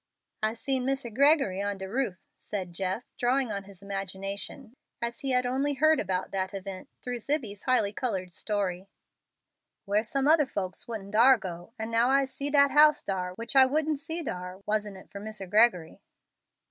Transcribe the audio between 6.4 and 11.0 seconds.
event through Zibbie's highly colored story, "where some other folks